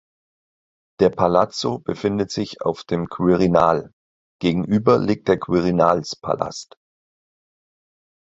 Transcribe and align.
Der 0.99 1.11
Palazzo 1.11 1.77
befindet 1.77 2.31
sich 2.31 2.63
auf 2.63 2.83
dem 2.83 3.07
Quirinal, 3.07 3.93
gegenüber 4.41 4.97
liegt 4.97 5.27
der 5.27 5.39
Quirinalspalast. 5.39 6.73